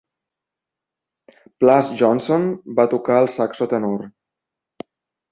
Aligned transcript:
Plas 1.63 1.91
Johnson 1.99 2.47
va 2.79 2.85
tocar 2.93 3.19
el 3.25 3.29
saxo 3.35 3.67
tenor. 3.75 4.01